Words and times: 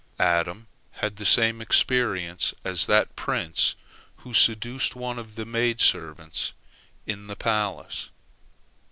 Adam 0.17 0.65
had 0.93 1.17
the 1.17 1.25
same 1.27 1.61
experience 1.61 2.55
as 2.65 2.87
that 2.87 3.15
prince 3.15 3.75
who 4.17 4.33
seduced 4.33 4.95
one 4.95 5.19
of 5.19 5.35
the 5.35 5.45
maid 5.45 5.79
ser 5.79 6.11
vants 6.15 6.53
in 7.05 7.27
the 7.27 7.35
palace. 7.35 8.09